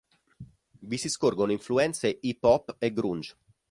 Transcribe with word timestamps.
Vi 0.79 0.97
si 0.97 1.09
scorgono 1.09 1.51
influenze 1.51 2.17
hip 2.23 2.43
hop 2.43 2.75
e 2.79 2.91
grunge. 2.91 3.35